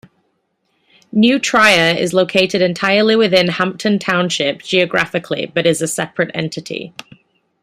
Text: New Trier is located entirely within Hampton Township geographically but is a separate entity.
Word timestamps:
New 1.11 1.37
Trier 1.37 1.95
is 1.95 2.11
located 2.11 2.59
entirely 2.59 3.15
within 3.15 3.49
Hampton 3.49 3.99
Township 3.99 4.63
geographically 4.63 5.51
but 5.53 5.67
is 5.67 5.79
a 5.79 5.87
separate 5.87 6.31
entity. 6.33 6.91